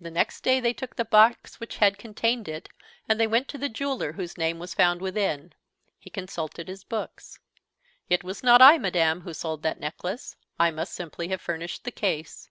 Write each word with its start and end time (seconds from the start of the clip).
The 0.00 0.10
next 0.10 0.40
day 0.40 0.58
they 0.58 0.72
took 0.72 0.96
the 0.96 1.04
box 1.04 1.60
which 1.60 1.76
had 1.76 1.98
contained 1.98 2.48
it, 2.48 2.70
and 3.10 3.20
they 3.20 3.26
went 3.26 3.46
to 3.48 3.58
the 3.58 3.68
jeweler 3.68 4.12
whose 4.12 4.38
name 4.38 4.58
was 4.58 4.72
found 4.72 5.02
within. 5.02 5.52
He 5.98 6.08
consulted 6.08 6.66
his 6.66 6.82
books. 6.82 7.38
"It 8.08 8.24
was 8.24 8.42
not 8.42 8.62
I, 8.62 8.78
madame, 8.78 9.20
who 9.20 9.34
sold 9.34 9.62
that 9.64 9.78
necklace; 9.78 10.34
I 10.58 10.70
must 10.70 10.94
simply 10.94 11.28
have 11.28 11.42
furnished 11.42 11.84
the 11.84 11.92
case." 11.92 12.48